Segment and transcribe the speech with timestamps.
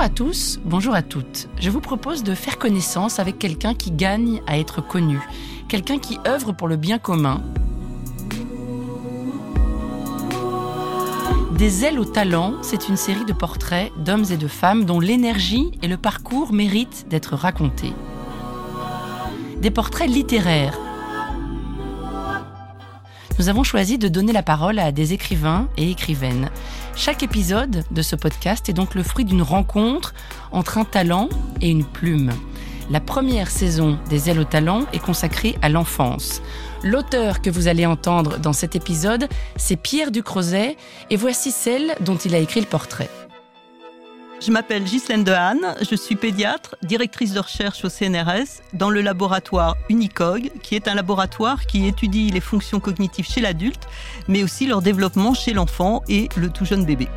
[0.00, 1.48] Bonjour à tous, bonjour à toutes.
[1.60, 5.20] Je vous propose de faire connaissance avec quelqu'un qui gagne à être connu,
[5.68, 7.42] quelqu'un qui œuvre pour le bien commun.
[11.58, 15.70] Des ailes au talent, c'est une série de portraits d'hommes et de femmes dont l'énergie
[15.82, 17.92] et le parcours méritent d'être racontés.
[19.58, 20.78] Des portraits littéraires
[23.40, 26.50] nous avons choisi de donner la parole à des écrivains et écrivaines.
[26.94, 30.12] Chaque épisode de ce podcast est donc le fruit d'une rencontre
[30.52, 31.30] entre un talent
[31.62, 32.32] et une plume.
[32.90, 36.42] La première saison des Ailes au talent est consacrée à l'enfance.
[36.82, 39.26] L'auteur que vous allez entendre dans cet épisode,
[39.56, 40.76] c'est Pierre Ducrozet,
[41.08, 43.08] et voici celle dont il a écrit le portrait.
[44.40, 49.76] Je m'appelle Ghislaine Dehaene, je suis pédiatre, directrice de recherche au CNRS dans le laboratoire
[49.90, 53.86] Unicog, qui est un laboratoire qui étudie les fonctions cognitives chez l'adulte,
[54.28, 57.08] mais aussi leur développement chez l'enfant et le tout jeune bébé.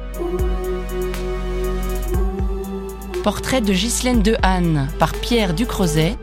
[3.23, 6.17] Portrait de Ghislaine Dehaene par Pierre Ducrozet.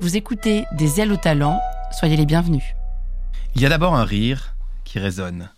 [0.00, 1.58] Vous écoutez Des ailes au talent,
[1.98, 2.62] soyez les bienvenus.
[3.56, 5.50] Il y a d'abord un rire qui résonne.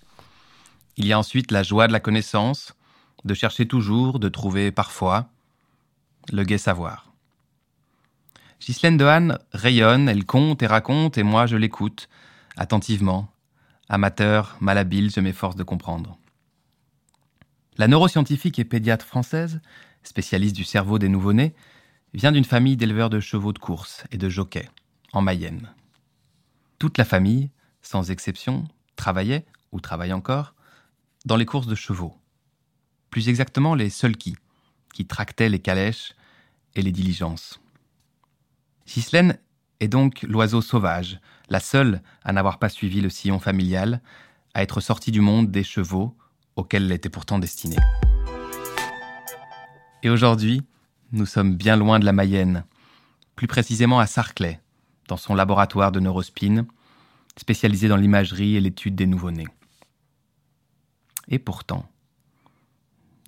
[0.96, 2.72] Il y a ensuite la joie de la connaissance,
[3.26, 5.28] de chercher toujours, de trouver parfois
[6.32, 7.12] le gai savoir.
[8.60, 12.08] Ghislaine Dehaene rayonne, elle compte et raconte, et moi je l'écoute,
[12.56, 13.30] attentivement.
[13.88, 16.18] Amateur, malhabile, je m'efforce de comprendre.
[17.76, 19.60] La neuroscientifique et pédiatre française,
[20.02, 21.54] spécialiste du cerveau des nouveau-nés,
[22.14, 24.70] vient d'une famille d'éleveurs de chevaux de course et de jockeys,
[25.12, 25.70] en Mayenne.
[26.78, 27.50] Toute la famille,
[27.82, 28.66] sans exception,
[28.96, 30.54] travaillait, ou travaille encore,
[31.26, 32.16] dans les courses de chevaux
[33.10, 34.36] plus exactement les qui,
[34.92, 36.14] qui tractaient les calèches
[36.74, 37.60] et les diligences.
[38.86, 39.38] Ghislaine
[39.80, 44.00] est donc l'oiseau sauvage, la seule à n'avoir pas suivi le sillon familial,
[44.54, 46.16] à être sortie du monde des chevaux
[46.56, 47.76] auxquels elle était pourtant destinée.
[50.02, 50.62] Et aujourd'hui,
[51.12, 52.64] nous sommes bien loin de la Mayenne,
[53.34, 54.60] plus précisément à Sarclay,
[55.08, 56.66] dans son laboratoire de neurospine,
[57.36, 59.48] spécialisé dans l'imagerie et l'étude des nouveau-nés.
[61.28, 61.88] Et pourtant,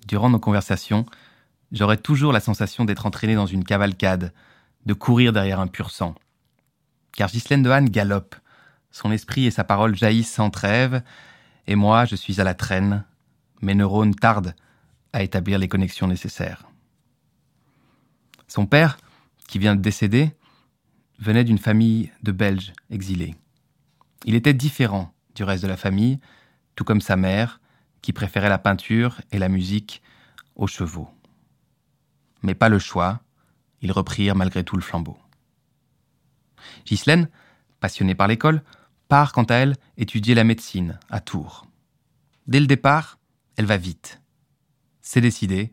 [0.09, 1.05] Durant nos conversations,
[1.71, 4.33] j'aurais toujours la sensation d'être entraîné dans une cavalcade,
[4.87, 6.15] de courir derrière un pur sang.
[7.11, 8.35] Car Ghislaine de galope,
[8.89, 11.03] son esprit et sa parole jaillissent sans trêve,
[11.67, 13.05] et moi je suis à la traîne,
[13.61, 14.55] mes neurones tardent
[15.13, 16.63] à établir les connexions nécessaires.
[18.47, 18.97] Son père,
[19.47, 20.31] qui vient de décéder,
[21.19, 23.35] venait d'une famille de Belges exilés.
[24.25, 26.19] Il était différent du reste de la famille,
[26.75, 27.59] tout comme sa mère,
[28.01, 30.01] qui préféraient la peinture et la musique
[30.55, 31.09] aux chevaux.
[32.41, 33.21] Mais pas le choix,
[33.81, 35.17] ils reprirent malgré tout le flambeau.
[36.85, 37.29] Ghislaine,
[37.79, 38.63] passionnée par l'école,
[39.07, 41.65] part quant à elle étudier la médecine à Tours.
[42.47, 43.17] Dès le départ,
[43.57, 44.21] elle va vite.
[45.01, 45.71] C'est décidé,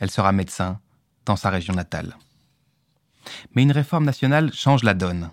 [0.00, 0.80] elle sera médecin
[1.24, 2.16] dans sa région natale.
[3.54, 5.30] Mais une réforme nationale change la donne.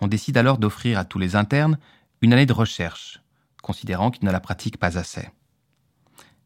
[0.00, 1.78] On décide alors d'offrir à tous les internes
[2.20, 3.20] une année de recherche,
[3.62, 5.28] considérant qu'ils ne la pratiquent pas assez.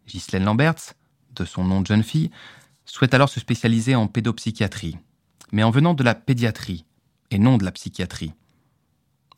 [0.07, 0.95] Ghislaine Lamberts,
[1.35, 2.31] de son nom de jeune fille,
[2.85, 4.99] souhaite alors se spécialiser en pédopsychiatrie,
[5.53, 6.85] mais en venant de la pédiatrie
[7.31, 8.33] et non de la psychiatrie.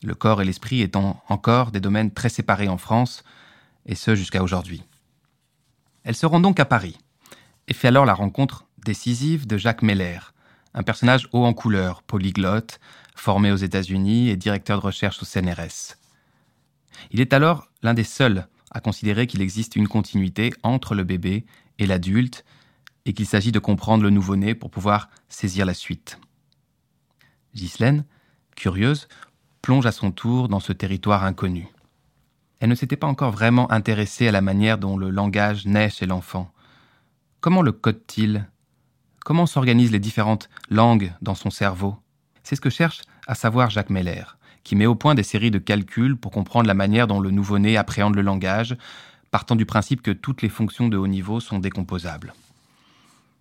[0.03, 3.23] Le corps et l'esprit étant encore des domaines très séparés en France,
[3.85, 4.83] et ce jusqu'à aujourd'hui.
[6.03, 6.97] Elle se rend donc à Paris
[7.67, 10.19] et fait alors la rencontre décisive de Jacques Meller,
[10.73, 12.79] un personnage haut en couleur, polyglotte,
[13.15, 15.97] formé aux États-Unis et directeur de recherche au CNRS.
[17.11, 21.45] Il est alors l'un des seuls à considérer qu'il existe une continuité entre le bébé
[21.79, 22.45] et l'adulte
[23.05, 26.19] et qu'il s'agit de comprendre le nouveau-né pour pouvoir saisir la suite.
[27.55, 28.05] Ghislaine,
[28.55, 29.07] curieuse,
[29.61, 31.67] plonge à son tour dans ce territoire inconnu.
[32.59, 36.05] Elle ne s'était pas encore vraiment intéressée à la manière dont le langage naît chez
[36.05, 36.51] l'enfant.
[37.39, 38.47] Comment le code-t-il?
[39.23, 41.97] Comment s'organisent les différentes langues dans son cerveau?
[42.43, 44.23] C'est ce que cherche à savoir Jacques Meller
[44.67, 47.77] qui met au point des séries de calculs pour comprendre la manière dont le nouveau-né
[47.77, 48.75] appréhende le langage,
[49.31, 52.33] partant du principe que toutes les fonctions de haut niveau sont décomposables.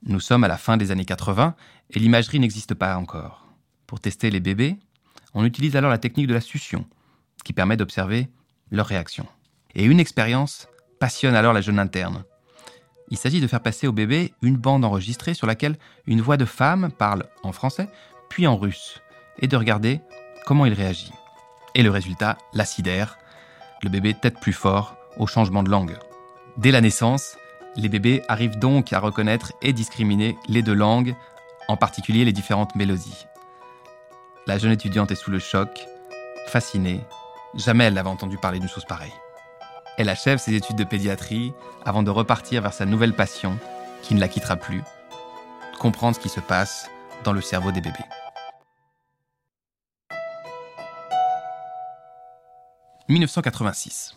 [0.07, 1.57] Nous sommes à la fin des années 80
[1.91, 3.45] et l'imagerie n'existe pas encore.
[3.89, 4.77] Pour tester les bébés,
[5.35, 6.87] on utilise alors la technique de la succion,
[7.45, 8.29] qui permet d'observer
[8.71, 9.27] leurs réactions.
[9.75, 10.69] Et une expérience
[11.01, 12.23] passionne alors la jeune interne.
[13.11, 15.77] Il s'agit de faire passer au bébé une bande enregistrée sur laquelle
[16.07, 17.89] une voix de femme parle en français,
[18.29, 19.01] puis en russe,
[19.41, 20.01] et de regarder
[20.47, 21.13] comment il réagit.
[21.75, 23.19] Et le résultat, l'acidaire.
[23.83, 25.99] Le bébé tête plus fort au changement de langue.
[26.57, 27.37] Dès la naissance,
[27.75, 31.15] les bébés arrivent donc à reconnaître et discriminer les deux langues,
[31.69, 33.27] en particulier les différentes mélodies.
[34.47, 35.87] La jeune étudiante est sous le choc,
[36.47, 37.01] fascinée.
[37.55, 39.13] Jamais elle n'avait entendu parler d'une chose pareille.
[39.99, 41.53] Elle achève ses études de pédiatrie
[41.85, 43.59] avant de repartir vers sa nouvelle passion,
[44.03, 44.83] qui ne la quittera plus,
[45.79, 46.89] comprendre ce qui se passe
[47.25, 48.05] dans le cerveau des bébés.
[53.09, 54.17] 1986.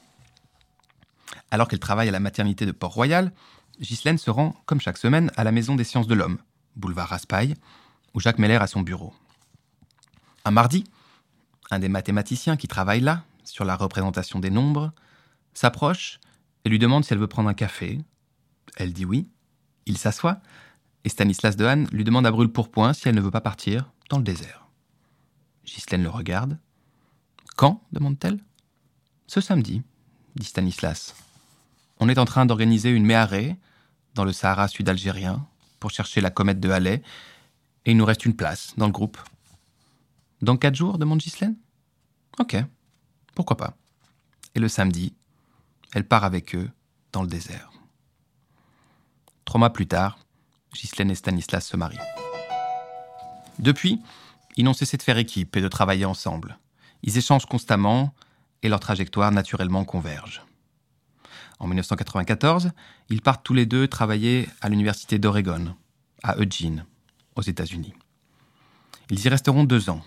[1.52, 3.32] Alors qu'elle travaille à la maternité de Port-Royal,
[3.80, 6.40] Ghislaine se rend, comme chaque semaine, à la Maison des sciences de l'homme,
[6.76, 7.56] boulevard Raspail,
[8.14, 9.14] où Jacques Meller a son bureau.
[10.46, 10.84] Un mardi,
[11.72, 14.92] un des mathématiciens qui travaille là, sur la représentation des nombres,
[15.54, 16.20] s'approche
[16.66, 18.00] et lui demande si elle veut prendre un café.
[18.76, 19.28] Elle dit oui.
[19.86, 20.40] Il s'assoit
[21.04, 24.18] et Stanislas Dehaene lui demande à brûle pourpoint si elle ne veut pas partir dans
[24.18, 24.68] le désert.
[25.66, 26.58] Ghislaine le regarde.
[27.56, 27.84] Quand?
[27.92, 28.40] demande-t-elle.
[29.30, 29.84] Ce samedi,
[30.36, 31.14] dit Stanislas.
[32.00, 33.56] On est en train d'organiser une méharée
[34.16, 35.46] dans le Sahara sud-algérien
[35.80, 37.04] pour chercher la comète de Halley
[37.86, 39.20] et il nous reste une place dans le groupe.
[40.42, 41.56] Dans quatre jours demande Ghislaine.
[42.40, 42.58] Ok,
[43.36, 43.78] pourquoi pas.
[44.56, 45.14] Et le samedi,
[45.94, 46.72] elle part avec eux
[47.12, 47.72] dans le désert.
[49.46, 50.18] Trois mois plus tard,
[50.74, 52.00] Ghislaine et Stanislas se marient.
[53.60, 54.02] Depuis,
[54.58, 56.58] ils n'ont cessé de faire équipe et de travailler ensemble.
[57.04, 58.16] Ils échangent constamment
[58.64, 60.46] et leurs trajectoires naturellement convergent.
[61.60, 62.72] En 1994,
[63.10, 65.76] ils partent tous les deux travailler à l'université d'Oregon,
[66.24, 66.86] à Eugene,
[67.36, 67.94] aux États-Unis.
[69.10, 70.02] Ils y resteront deux ans.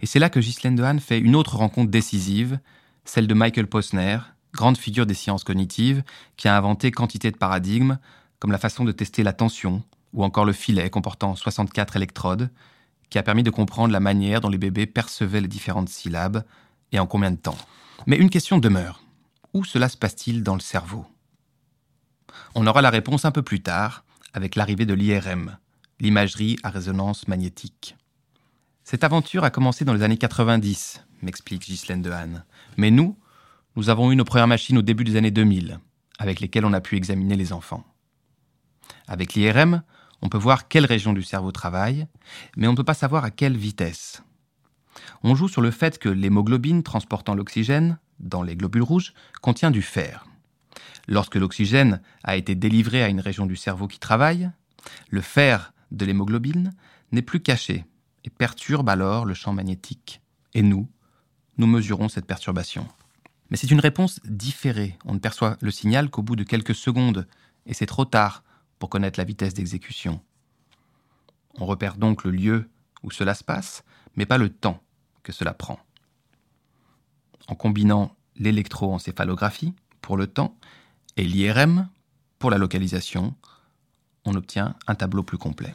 [0.00, 2.58] Et c'est là que Ghislaine Dehaene fait une autre rencontre décisive,
[3.04, 4.18] celle de Michael Posner,
[4.52, 6.02] grande figure des sciences cognitives,
[6.36, 7.98] qui a inventé quantité de paradigmes,
[8.38, 9.82] comme la façon de tester la tension,
[10.12, 12.50] ou encore le filet comportant 64 électrodes,
[13.10, 16.44] qui a permis de comprendre la manière dont les bébés percevaient les différentes syllabes,
[16.92, 17.58] et en combien de temps?
[18.06, 19.02] Mais une question demeure.
[19.54, 21.06] Où cela se passe-t-il dans le cerveau?
[22.54, 25.58] On aura la réponse un peu plus tard, avec l'arrivée de l'IRM,
[26.00, 27.96] l'imagerie à résonance magnétique.
[28.84, 32.44] Cette aventure a commencé dans les années 90, m'explique Ghislaine Dehaene.
[32.76, 33.18] Mais nous,
[33.76, 35.78] nous avons eu nos premières machines au début des années 2000,
[36.18, 37.84] avec lesquelles on a pu examiner les enfants.
[39.06, 39.82] Avec l'IRM,
[40.22, 42.06] on peut voir quelle région du cerveau travaille,
[42.56, 44.22] mais on ne peut pas savoir à quelle vitesse.
[45.22, 49.82] On joue sur le fait que l'hémoglobine transportant l'oxygène, dans les globules rouges, contient du
[49.82, 50.26] fer.
[51.06, 54.50] Lorsque l'oxygène a été délivré à une région du cerveau qui travaille,
[55.10, 56.72] le fer de l'hémoglobine
[57.12, 57.86] n'est plus caché
[58.24, 60.20] et perturbe alors le champ magnétique.
[60.54, 60.88] Et nous,
[61.56, 62.86] nous mesurons cette perturbation.
[63.50, 64.98] Mais c'est une réponse différée.
[65.04, 67.26] On ne perçoit le signal qu'au bout de quelques secondes,
[67.66, 68.44] et c'est trop tard
[68.78, 70.20] pour connaître la vitesse d'exécution.
[71.58, 72.68] On repère donc le lieu
[73.02, 73.82] où cela se passe,
[74.16, 74.82] mais pas le temps
[75.32, 75.78] cela prend.
[77.48, 80.56] En combinant l'électroencéphalographie pour le temps
[81.16, 81.88] et l'IRM
[82.38, 83.34] pour la localisation,
[84.24, 85.74] on obtient un tableau plus complet.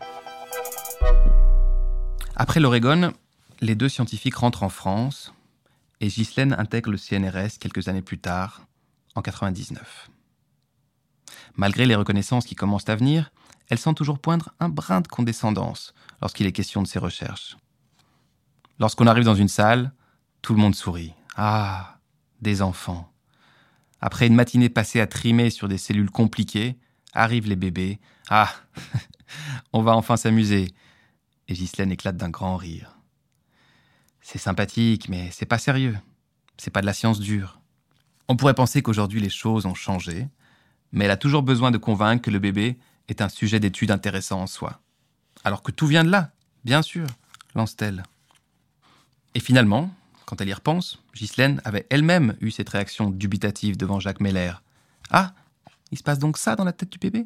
[2.35, 3.13] Après l'Oregon,
[3.61, 5.33] les deux scientifiques rentrent en France
[6.01, 8.61] et Ghislaine intègre le CNRS quelques années plus tard,
[9.15, 10.09] en 99.
[11.55, 13.31] Malgré les reconnaissances qui commencent à venir,
[13.69, 17.57] elle sent toujours poindre un brin de condescendance lorsqu'il est question de ses recherches.
[18.79, 19.91] Lorsqu'on arrive dans une salle,
[20.41, 21.13] tout le monde sourit.
[21.35, 21.99] Ah,
[22.41, 23.11] des enfants.
[24.01, 26.77] Après une matinée passée à trimer sur des cellules compliquées,
[27.13, 27.99] arrivent les bébés.
[28.29, 28.51] Ah,
[29.73, 30.73] on va enfin s'amuser.
[31.47, 32.97] Et Ghislaine éclate d'un grand rire.
[34.21, 35.97] C'est sympathique, mais c'est pas sérieux.
[36.57, 37.59] C'est pas de la science dure.
[38.27, 40.27] On pourrait penser qu'aujourd'hui les choses ont changé,
[40.91, 42.77] mais elle a toujours besoin de convaincre que le bébé
[43.09, 44.79] est un sujet d'étude intéressant en soi.
[45.43, 46.31] Alors que tout vient de là,
[46.63, 47.07] bien sûr,
[47.53, 48.03] lance-t-elle.
[49.35, 49.93] Et finalement,
[50.25, 54.53] quand elle y repense, Ghislaine avait elle-même eu cette réaction dubitative devant Jacques Meller.
[55.09, 55.33] Ah,
[55.91, 57.25] il se passe donc ça dans la tête du bébé?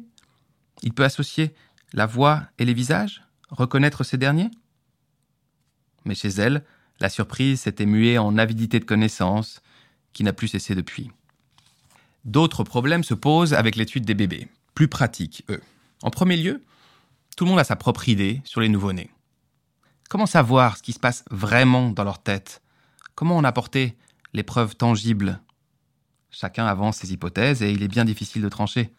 [0.82, 1.54] Il peut associer
[1.92, 4.50] la voix et les visages Reconnaître ces derniers?
[6.04, 6.64] Mais chez elle,
[7.00, 9.62] la surprise s'était muée en avidité de connaissances,
[10.12, 11.10] qui n'a plus cessé depuis.
[12.24, 15.62] D'autres problèmes se posent avec l'étude des bébés, plus pratiques, eux.
[16.02, 16.62] En premier lieu,
[17.36, 19.10] tout le monde a sa propre idée sur les nouveau-nés.
[20.08, 22.62] Comment savoir ce qui se passe vraiment dans leur tête?
[23.14, 23.94] Comment en apporter
[24.32, 25.38] les preuves tangibles?
[26.30, 28.90] Chacun avance ses hypothèses et il est bien difficile de trancher.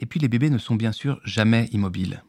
[0.00, 2.24] Et puis les bébés ne sont bien sûr jamais immobiles.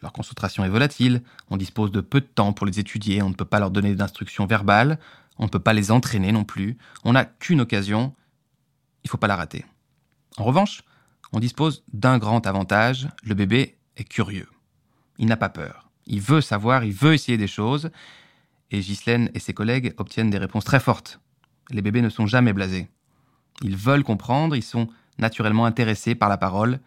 [0.00, 3.34] Leur concentration est volatile, on dispose de peu de temps pour les étudier, on ne
[3.34, 4.98] peut pas leur donner d'instructions verbales,
[5.36, 8.14] on ne peut pas les entraîner non plus, on n'a qu'une occasion,
[9.04, 9.66] il ne faut pas la rater.
[10.38, 10.84] En revanche,
[11.32, 14.48] on dispose d'un grand avantage, le bébé est curieux.
[15.18, 15.89] Il n'a pas peur.
[16.12, 17.88] Il veut savoir, il veut essayer des choses,
[18.72, 21.20] et Ghislaine et ses collègues obtiennent des réponses très fortes.
[21.70, 22.88] Les bébés ne sont jamais blasés.
[23.62, 24.88] Ils veulent comprendre, ils sont
[25.18, 26.80] naturellement intéressés par la parole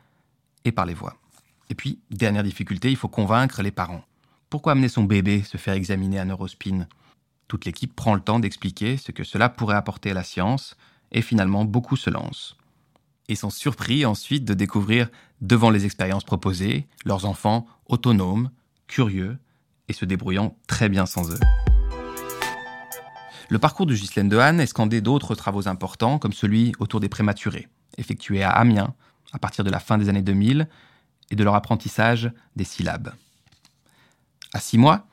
[0.65, 1.15] et par les voix.
[1.69, 4.03] Et puis, dernière difficulté, il faut convaincre les parents.
[4.49, 6.85] Pourquoi amener son bébé se faire examiner à Neurospin
[7.47, 10.75] Toute l'équipe prend le temps d'expliquer ce que cela pourrait apporter à la science,
[11.13, 12.57] et finalement beaucoup se lancent.
[13.29, 15.07] et sont surpris ensuite de découvrir,
[15.39, 18.49] devant les expériences proposées, leurs enfants autonomes,
[18.87, 19.37] curieux
[19.87, 21.39] et se débrouillant très bien sans eux.
[23.49, 27.67] Le parcours de Ghislaine Dehaene est scandé d'autres travaux importants, comme celui autour des prématurés,
[27.97, 28.95] effectué à Amiens
[29.33, 30.67] à partir de la fin des années 2000,
[31.31, 33.13] et de leur apprentissage des syllabes.
[34.53, 35.07] À six mois,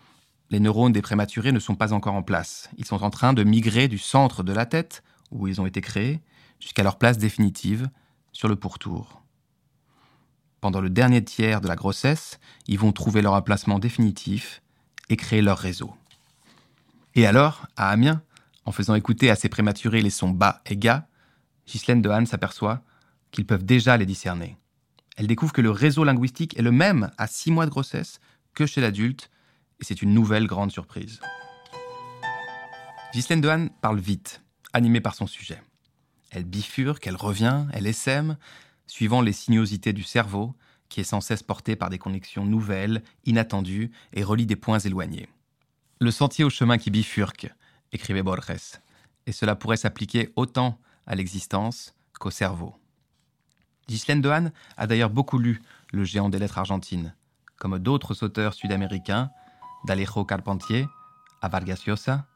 [0.51, 2.69] les neurones des prématurés ne sont pas encore en place.
[2.77, 5.81] Ils sont en train de migrer du centre de la tête, où ils ont été
[5.81, 6.21] créés,
[6.61, 7.89] jusqu'à leur place définitive,
[8.33, 9.23] sur le pourtour.
[10.61, 14.63] Pendant le dernier tiers de la grossesse, ils vont trouver leur emplacement définitif
[15.09, 15.95] et créer leur réseau.
[17.15, 18.23] Et alors, à Amiens,
[18.65, 21.07] en faisant écouter à ces prématurés les sons bas et ga,
[21.67, 22.83] Ghislaine Dehaene s'aperçoit
[23.31, 24.57] qu'ils peuvent déjà les discerner.
[25.17, 28.21] Elle découvre que le réseau linguistique est le même à six mois de grossesse
[28.55, 29.31] que chez l'adulte,
[29.81, 31.21] et c'est une nouvelle grande surprise.
[33.13, 35.61] Ghislaine Dehaene parle vite, animée par son sujet.
[36.31, 38.37] Elle bifurque, elle revient, elle essaime,
[38.91, 40.55] suivant les sinuosités du cerveau,
[40.89, 45.29] qui est sans cesse porté par des connexions nouvelles, inattendues, et relie des points éloignés.
[46.01, 47.49] Le sentier au chemin qui bifurque,
[47.93, 48.81] écrivait Borges,
[49.27, 52.75] et cela pourrait s'appliquer autant à l'existence qu'au cerveau.
[53.89, 57.15] Ghislaine Dehaene a d'ailleurs beaucoup lu le géant des lettres argentines,
[57.57, 59.31] comme d'autres auteurs sud-américains,
[59.85, 60.87] d'Alejo Carpentier
[61.43, 62.27] à Vargas Llosa,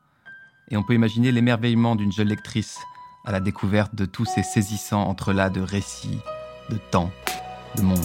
[0.70, 2.78] et on peut imaginer l'émerveillement d'une jeune lectrice
[3.24, 6.20] à la découverte de tous ces saisissants entrelacs de récits,
[6.70, 7.10] de temps,
[7.76, 7.98] de monde.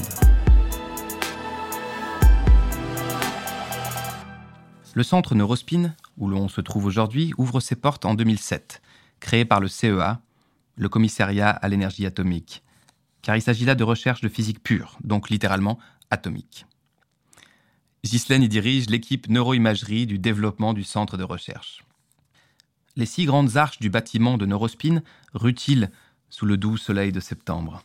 [4.94, 8.82] Le centre Neurospin, où l'on se trouve aujourd'hui, ouvre ses portes en 2007,
[9.20, 10.22] créé par le CEA,
[10.75, 12.63] le Commissariat à l'énergie atomique,
[13.22, 16.66] car il s'agit là de recherche de physique pure, donc littéralement atomique.
[18.04, 21.84] Ghislaine y dirige l'équipe neuroimagerie du développement du centre de recherche.
[22.96, 25.01] Les six grandes arches du bâtiment de Neurospin
[25.34, 25.89] rutilent
[26.30, 27.84] sous le doux soleil de septembre.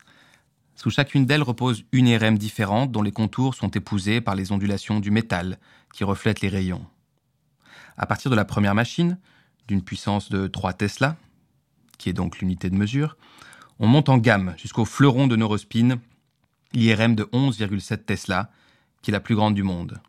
[0.77, 5.01] Sous chacune d'elles repose une IRM différente dont les contours sont épousés par les ondulations
[5.01, 5.59] du métal
[5.93, 6.85] qui reflètent les rayons.
[7.97, 9.19] À partir de la première machine,
[9.69, 11.17] d'une puissance de 3 Tesla,
[11.97, 13.17] qui est donc l'unité de mesure,
[13.79, 15.99] on monte en gamme jusqu'au fleuron de Neurospin,
[16.73, 18.51] l'IRM de 11,7 Tesla,
[19.01, 20.01] qui est la plus grande du monde.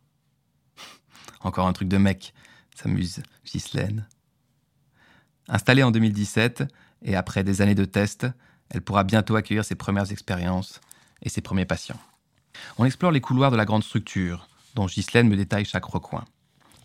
[1.42, 2.34] Encore un truc de mec,
[2.76, 4.08] s'amuse Ghislaine.
[5.48, 6.64] Installée en 2017,
[7.04, 8.28] et après des années de tests,
[8.70, 10.82] elle pourra bientôt accueillir ses premières expériences
[11.22, 12.00] et ses premiers patients.
[12.78, 16.26] On explore les couloirs de la grande structure, dont Ghislaine me détaille chaque recoin.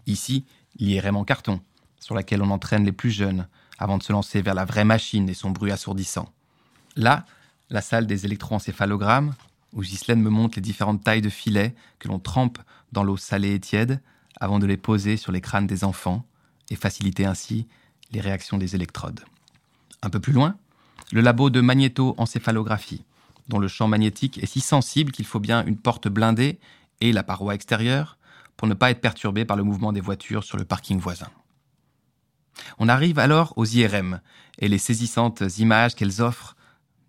[0.06, 0.44] Ici,
[0.78, 1.60] l'IRM en carton,
[1.99, 3.46] sur laquelle on entraîne les plus jeunes,
[3.78, 6.32] avant de se lancer vers la vraie machine et son bruit assourdissant.
[6.96, 7.25] Là,
[7.70, 9.34] la salle des électroencéphalogrammes,
[9.72, 12.58] où Ghislaine me montre les différentes tailles de filets que l'on trempe
[12.92, 14.00] dans l'eau salée et tiède
[14.40, 16.25] avant de les poser sur les crânes des enfants
[16.70, 17.68] et faciliter ainsi
[18.10, 19.20] les réactions des électrodes.
[20.02, 20.56] Un peu plus loin,
[21.12, 23.04] le labo de magnétoencéphalographie,
[23.48, 26.58] dont le champ magnétique est si sensible qu'il faut bien une porte blindée
[27.00, 28.16] et la paroi extérieure
[28.56, 31.28] pour ne pas être perturbé par le mouvement des voitures sur le parking voisin.
[32.78, 34.20] On arrive alors aux IRM
[34.58, 36.56] et les saisissantes images qu'elles offrent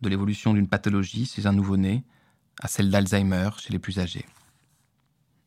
[0.01, 2.03] de l'évolution d'une pathologie chez un nouveau-né
[2.61, 4.25] à celle d'Alzheimer chez les plus âgés.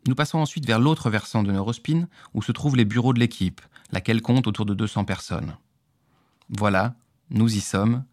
[0.07, 3.63] Nous passons ensuite vers l'autre versant de Neurospin, où se trouvent les bureaux de l'équipe,
[3.91, 5.57] laquelle compte autour de 200 personnes.
[6.51, 6.95] Voilà,
[7.31, 8.05] nous y sommes,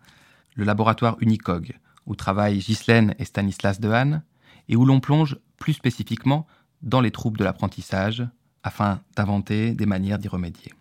[0.55, 4.23] le laboratoire Unicog, où travaillent Ghislaine et Stanislas Dehaene,
[4.69, 6.47] et où l'on plonge plus spécifiquement
[6.81, 8.25] dans les troubles de l'apprentissage,
[8.63, 10.73] afin d'inventer des manières d'y remédier.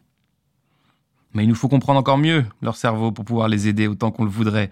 [1.32, 4.24] Mais il nous faut comprendre encore mieux leur cerveau pour pouvoir les aider autant qu'on
[4.24, 4.70] le voudrait,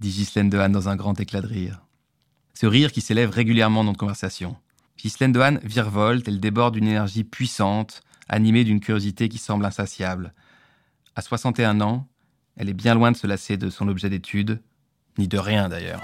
[0.00, 1.82] dit Ghislaine Dehaene dans un grand éclat de rire.
[2.52, 4.56] Ce rire qui s'élève régulièrement dans notre conversation.
[4.98, 10.32] Ghislaine Dehaene virevolte, elle déborde d'une énergie puissante, animée d'une curiosité qui semble insatiable.
[11.16, 12.06] À 61 ans,
[12.56, 14.60] elle est bien loin de se lasser de son objet d'étude,
[15.18, 16.02] ni de rien d'ailleurs.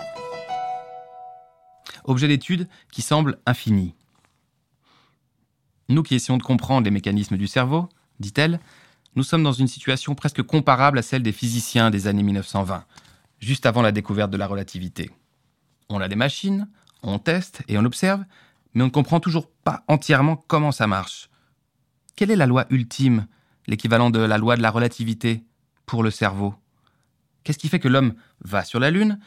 [2.04, 3.94] Objet d'étude qui semble infini.
[5.88, 7.88] Nous qui essayons de comprendre les mécanismes du cerveau,
[8.20, 8.60] dit-elle,
[9.16, 12.84] nous sommes dans une situation presque comparable à celle des physiciens des années 1920,
[13.40, 15.10] juste avant la découverte de la relativité.
[15.88, 16.68] On a des machines,
[17.02, 18.24] on teste et on observe,
[18.74, 21.28] mais on ne comprend toujours pas entièrement comment ça marche.
[22.14, 23.26] Quelle est la loi ultime,
[23.66, 25.42] l'équivalent de la loi de la relativité,
[25.90, 26.54] pour le cerveau.
[27.42, 29.18] Qu'est-ce qui fait que l'homme va sur la Lune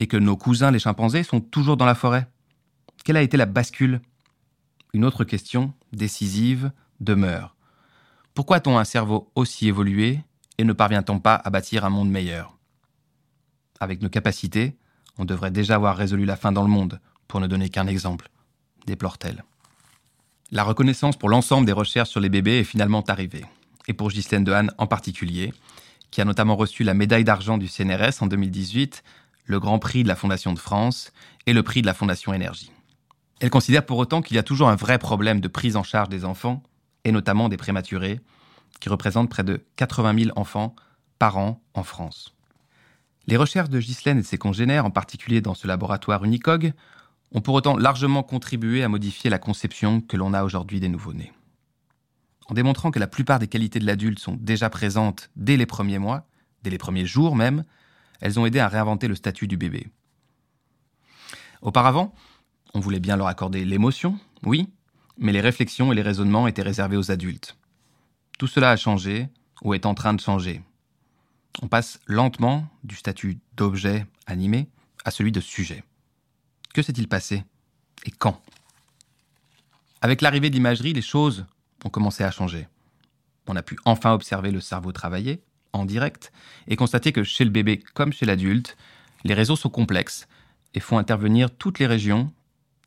[0.00, 2.26] et que nos cousins les chimpanzés sont toujours dans la forêt?
[3.04, 4.00] Quelle a été la bascule?
[4.92, 7.54] Une autre question, décisive, demeure.
[8.34, 10.18] Pourquoi a-t-on un cerveau aussi évolué
[10.58, 12.58] et ne parvient-on pas à bâtir un monde meilleur?
[13.78, 14.76] Avec nos capacités,
[15.18, 18.28] on devrait déjà avoir résolu la fin dans le monde, pour ne donner qu'un exemple,
[18.86, 19.44] déplore-t-elle.
[20.50, 23.44] La reconnaissance pour l'ensemble des recherches sur les bébés est finalement arrivée,
[23.86, 25.52] et pour Ghislaine Dehaene en particulier,
[26.10, 29.02] qui a notamment reçu la médaille d'argent du CNRS en 2018,
[29.44, 31.12] le Grand Prix de la Fondation de France
[31.46, 32.70] et le prix de la Fondation Énergie.
[33.40, 36.08] Elle considère pour autant qu'il y a toujours un vrai problème de prise en charge
[36.08, 36.62] des enfants,
[37.04, 38.20] et notamment des prématurés,
[38.80, 40.74] qui représentent près de 80 000 enfants
[41.18, 42.34] par an en France.
[43.26, 46.72] Les recherches de Ghislaine et ses congénères, en particulier dans ce laboratoire Unicog,
[47.32, 51.32] ont pour autant largement contribué à modifier la conception que l'on a aujourd'hui des nouveau-nés.
[52.48, 55.98] En démontrant que la plupart des qualités de l'adulte sont déjà présentes dès les premiers
[55.98, 56.26] mois,
[56.62, 57.64] dès les premiers jours même,
[58.20, 59.88] elles ont aidé à réinventer le statut du bébé.
[61.60, 62.14] Auparavant,
[62.74, 64.70] on voulait bien leur accorder l'émotion, oui,
[65.18, 67.56] mais les réflexions et les raisonnements étaient réservés aux adultes.
[68.38, 69.28] Tout cela a changé,
[69.62, 70.62] ou est en train de changer.
[71.60, 74.68] On passe lentement du statut d'objet animé
[75.04, 75.82] à celui de sujet.
[76.72, 77.44] Que s'est-il passé
[78.04, 78.40] Et quand?
[80.00, 81.46] Avec l'arrivée de l'imagerie, les choses
[81.84, 82.68] ont commencé à changer.
[83.46, 85.42] On a pu enfin observer le cerveau travailler,
[85.72, 86.32] en direct,
[86.66, 88.76] et constater que chez le bébé comme chez l'adulte,
[89.24, 90.28] les réseaux sont complexes
[90.74, 92.32] et font intervenir toutes les régions,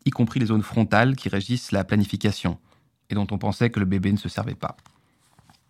[0.06, 2.60] y compris les zones frontales qui régissent la planification,
[3.10, 4.78] et dont on pensait que le bébé ne se servait pas.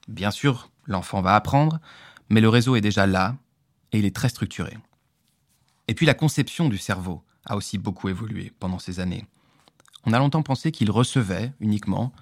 [0.07, 1.79] Bien sûr, l'enfant va apprendre,
[2.29, 3.37] mais le réseau est déjà là,
[3.91, 4.77] et il est très structuré.
[5.87, 9.25] Et puis la conception du cerveau a aussi beaucoup évolué pendant ces années.
[10.05, 12.13] On a longtemps pensé qu'il recevait uniquement,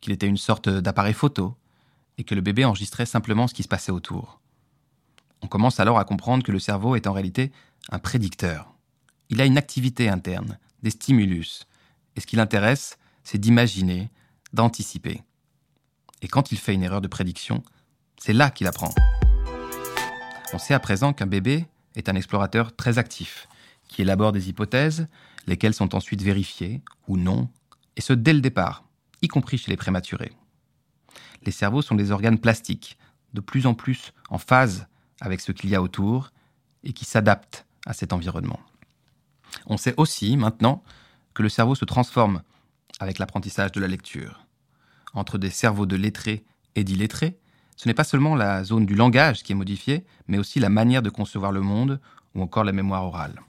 [0.00, 1.56] qu'il était une sorte d'appareil photo,
[2.18, 4.40] et que le bébé enregistrait simplement ce qui se passait autour.
[5.42, 7.52] On commence alors à comprendre que le cerveau est en réalité
[7.90, 8.74] un prédicteur.
[9.30, 11.66] Il a une activité interne, des stimulus,
[12.16, 14.10] et ce qui l'intéresse, c'est d'imaginer,
[14.52, 15.22] d'anticiper.
[16.22, 17.62] Et quand il fait une erreur de prédiction,
[18.18, 18.92] c'est là qu'il apprend.
[20.52, 23.48] On sait à présent qu'un bébé est un explorateur très actif,
[23.86, 25.06] qui élabore des hypothèses,
[25.46, 27.48] lesquelles sont ensuite vérifiées ou non,
[27.96, 28.84] et ce dès le départ,
[29.22, 30.32] y compris chez les prématurés
[31.44, 32.98] les cerveaux sont des organes plastiques,
[33.34, 34.86] de plus en plus en phase
[35.20, 36.30] avec ce qu'il y a autour
[36.84, 38.60] et qui s'adaptent à cet environnement.
[39.66, 40.82] On sait aussi maintenant
[41.34, 42.42] que le cerveau se transforme
[43.00, 44.46] avec l'apprentissage de la lecture.
[45.14, 47.38] Entre des cerveaux de lettrés et d'illettrés,
[47.76, 51.02] ce n'est pas seulement la zone du langage qui est modifiée, mais aussi la manière
[51.02, 52.00] de concevoir le monde
[52.34, 53.40] ou encore la mémoire orale.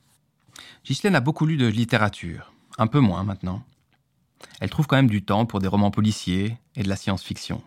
[0.86, 3.63] Ghislaine a beaucoup lu de littérature, un peu moins maintenant.
[4.60, 7.62] Elle trouve quand même du temps pour des romans policiers et de la science-fiction.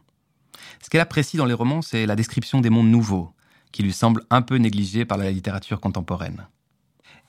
[0.83, 3.33] Ce qu'elle apprécie dans les romans, c'est la description des mondes nouveaux,
[3.73, 6.47] qui lui semble un peu négligée par la littérature contemporaine.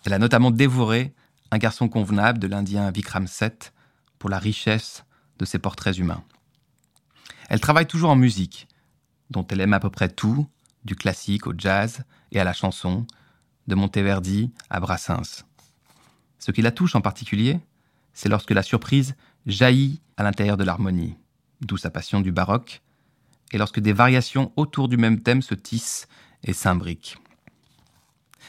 [0.05, 1.13] Elle a notamment dévoré
[1.51, 3.73] Un garçon convenable de l'Indien Vikram Seth
[4.19, 5.05] pour la richesse
[5.39, 6.23] de ses portraits humains.
[7.49, 8.67] Elle travaille toujours en musique,
[9.29, 10.47] dont elle aime à peu près tout,
[10.83, 13.05] du classique au jazz et à la chanson,
[13.67, 15.45] de Monteverdi à Brassens.
[16.39, 17.59] Ce qui la touche en particulier,
[18.13, 21.15] c'est lorsque la surprise jaillit à l'intérieur de l'harmonie,
[21.61, 22.81] d'où sa passion du baroque,
[23.51, 26.07] et lorsque des variations autour du même thème se tissent
[26.43, 27.17] et s'imbriquent.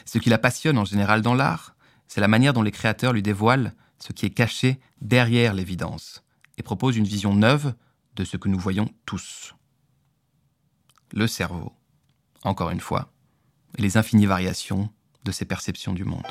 [0.05, 1.75] Ce qui la passionne en général dans l'art,
[2.09, 6.25] c'est la manière dont les créateurs lui dévoilent ce qui est caché derrière l'évidence
[6.59, 7.75] et proposent une vision neuve
[8.17, 9.55] de ce que nous voyons tous.
[11.13, 11.73] Le cerveau,
[12.43, 13.11] encore une fois,
[13.77, 14.91] et les infinies variations
[15.25, 16.27] de ses perceptions du monde.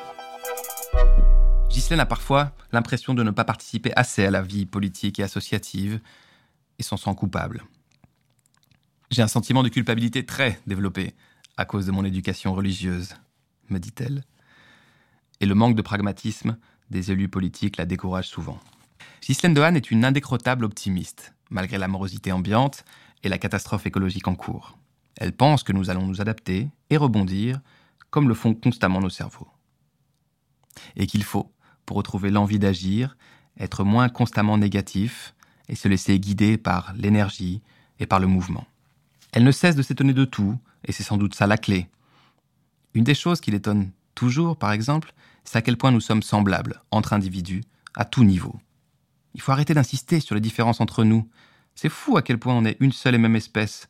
[1.74, 6.00] Ghislaine a parfois l'impression de ne pas participer assez à la vie politique et associative
[6.78, 7.64] et s'en sent coupable.
[9.10, 11.16] J'ai un sentiment de culpabilité très développé
[11.58, 13.16] à cause de mon éducation religieuse,
[13.70, 14.24] me dit-elle.
[15.40, 16.58] Et le manque de pragmatisme
[16.92, 18.60] des élus politiques la décourage souvent.
[19.24, 22.86] Ghislaine Dehaene est une indécrottable optimiste, malgré la morosité ambiante
[23.24, 24.78] et la catastrophe écologique en cours.
[25.18, 27.62] Elle pense que nous allons nous adapter et rebondir,
[28.12, 29.50] comme le font constamment nos cerveaux.
[30.96, 31.52] Et qu'il faut,
[31.86, 33.18] pour retrouver l'envie d'agir,
[33.60, 35.34] être moins constamment négatif
[35.70, 37.62] et se laisser guider par l'énergie
[38.00, 38.66] et par le mouvement.
[39.32, 41.88] Elle ne cesse de s'étonner de tout, et c'est sans doute ça la clé.
[42.94, 46.82] Une des choses qui l'étonne toujours, par exemple, c'est à quel point nous sommes semblables,
[46.92, 47.64] entre individus,
[47.96, 48.60] à tout niveau.
[49.34, 51.28] Il faut arrêter d'insister sur les différences entre nous.
[51.76, 53.90] C'est fou à quel point on est une seule et même espèce.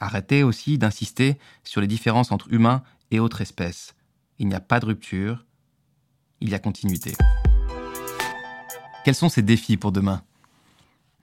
[0.00, 3.94] Arrêtez aussi d'insister sur les différences entre humains et autres espèces.
[4.38, 5.44] Il n'y a pas de rupture,
[6.44, 7.14] il y a continuité.
[9.02, 10.22] Quels sont ces défis pour demain?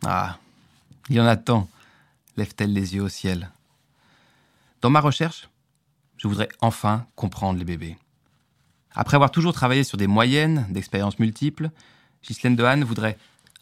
[0.04, 0.40] Ah,
[1.10, 1.70] il y en a tant,
[2.38, 3.52] lève-t-elle les yeux au ciel?
[4.82, 5.48] Dans ma recherche,
[6.18, 7.98] je voudrais enfin comprendre les bébés.
[8.94, 11.70] Après avoir toujours travaillé sur des moyennes d'expériences multiples,
[12.24, 13.18] Ghislaine Dehaene voudrait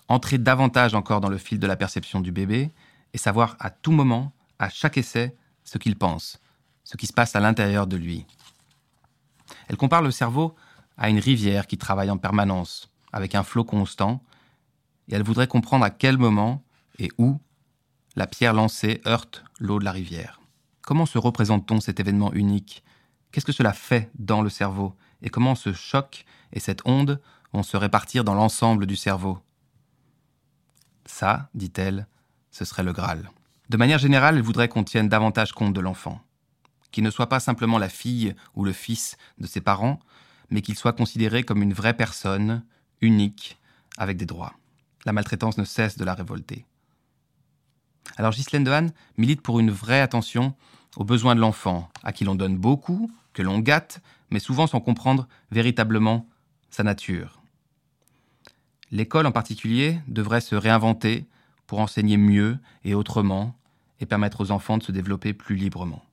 [0.07, 2.71] entrer davantage encore dans le fil de la perception du bébé
[3.13, 6.39] et savoir à tout moment, à chaque essai, ce qu'il pense,
[6.85, 8.25] ce qui se passe à l'intérieur de lui.
[9.67, 10.55] Elle compare le cerveau
[10.99, 14.21] à une rivière qui travaille en permanence, avec un flot constant,
[15.07, 16.61] et elle voudrait comprendre à quel moment
[16.99, 17.39] et où
[18.15, 20.41] la pierre lancée heurte l'eau de la rivière.
[20.81, 22.83] Comment se représente-t-on cet événement unique?
[23.31, 24.93] Qu'est-ce que cela fait dans le cerveau?
[25.21, 27.21] Et comment ce choc et cette onde
[27.53, 29.39] vont se répartir dans l'ensemble du cerveau?
[31.05, 32.07] Ça, dit-elle,
[32.51, 33.31] ce serait le Graal.
[33.69, 36.19] De manière générale, elle voudrait qu'on tienne davantage compte de l'enfant,
[36.91, 39.99] qu'il ne soit pas simplement la fille ou le fils de ses parents,
[40.49, 42.63] mais qu'il soit considéré comme une vraie personne,
[43.01, 43.57] unique,
[43.97, 44.53] avec des droits.
[45.05, 46.65] La maltraitance ne cesse de la révolter.
[48.17, 50.55] Alors Ghislaine Dehaene milite pour une vraie attention
[50.97, 54.81] aux besoins de l'enfant, à qui l'on donne beaucoup, que l'on gâte, mais souvent sans
[54.81, 56.27] comprendre véritablement
[56.69, 57.41] sa nature.
[58.91, 61.25] L'école en particulier devrait se réinventer
[61.67, 63.55] pour enseigner mieux et autrement
[63.99, 66.03] et permettre aux enfants de se développer plus librement.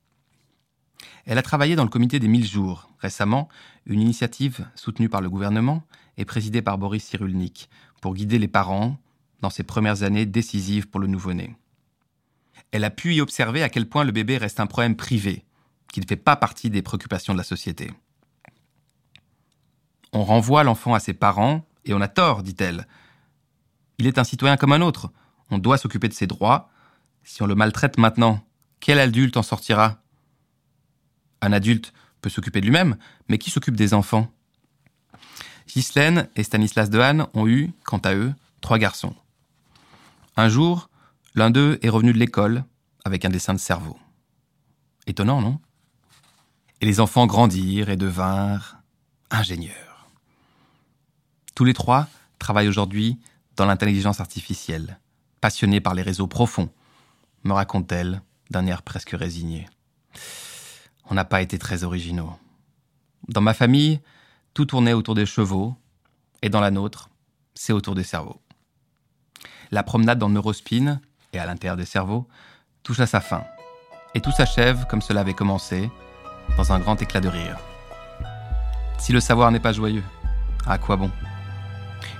[1.25, 3.49] Elle a travaillé dans le comité des 1000 jours, récemment,
[3.85, 5.83] une initiative soutenue par le gouvernement
[6.17, 7.69] et présidée par Boris Cyrulnik,
[8.01, 8.97] pour guider les parents
[9.41, 11.55] dans ces premières années décisives pour le nouveau-né.
[12.71, 15.45] Elle a pu y observer à quel point le bébé reste un problème privé,
[15.91, 17.91] qui ne fait pas partie des préoccupations de la société.
[20.13, 22.87] On renvoie l'enfant à ses parents, et on a tort, dit-elle.
[23.97, 25.11] Il est un citoyen comme un autre.
[25.49, 26.69] On doit s'occuper de ses droits.
[27.23, 28.41] Si on le maltraite maintenant,
[28.79, 30.01] quel adulte en sortira?
[31.41, 32.97] Un adulte peut s'occuper de lui-même,
[33.29, 34.31] mais qui s'occupe des enfants?
[35.67, 39.15] Ghislaine et Stanislas Dehaene ont eu, quant à eux, trois garçons.
[40.35, 40.89] Un jour,
[41.35, 42.63] l'un d'eux est revenu de l'école
[43.05, 43.97] avec un dessin de cerveau.
[45.05, 45.59] Étonnant, non?
[46.81, 48.77] Et les enfants grandirent et devinrent
[49.31, 50.07] ingénieurs.
[51.55, 52.07] Tous les trois
[52.39, 53.19] travaillent aujourd'hui
[53.55, 54.99] dans l'intelligence artificielle,
[55.41, 56.69] passionnés par les réseaux profonds,
[57.43, 58.21] me raconte-t-elle
[58.51, 59.67] d'un air presque résigné.
[61.09, 62.33] On n'a pas été très originaux.
[63.29, 64.01] Dans ma famille,
[64.53, 65.75] tout tournait autour des chevaux,
[66.41, 67.09] et dans la nôtre,
[67.55, 68.41] c'est autour des cerveaux.
[69.71, 70.99] La promenade dans le neurospin,
[71.33, 72.27] et à l'intérieur des cerveaux,
[72.83, 73.43] touche à sa fin,
[74.15, 75.89] et tout s'achève comme cela avait commencé,
[76.57, 77.57] dans un grand éclat de rire.
[78.97, 80.03] Si le savoir n'est pas joyeux,
[80.65, 81.11] à quoi bon?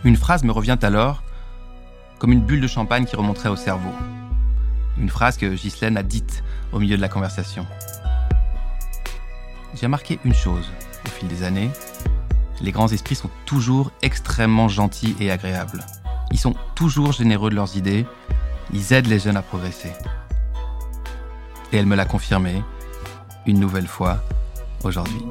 [0.03, 1.23] Une phrase me revient alors,
[2.19, 3.93] comme une bulle de champagne qui remonterait au cerveau.
[4.97, 7.65] Une phrase que Ghislaine a dite au milieu de la conversation.
[9.73, 10.69] J'ai remarqué une chose
[11.05, 11.69] au fil des années,
[12.61, 15.85] les grands esprits sont toujours extrêmement gentils et agréables.
[16.31, 18.05] Ils sont toujours généreux de leurs idées,
[18.73, 19.91] ils aident les jeunes à progresser.
[21.71, 22.63] Et elle me l'a confirmé,
[23.45, 24.23] une nouvelle fois,
[24.83, 25.21] aujourd'hui.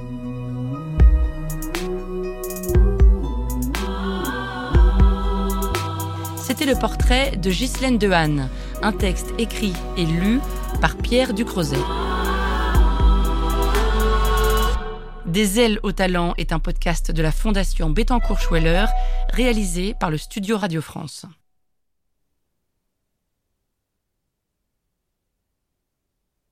[6.36, 8.48] C'était le portrait de Ghislaine Dehaene,
[8.82, 10.40] un texte écrit et lu
[10.80, 11.76] par Pierre Ducrozet.
[15.26, 18.86] Des ailes au talent est un podcast de la Fondation Bettencourt-Schweller
[19.32, 21.26] réalisé par le Studio Radio France.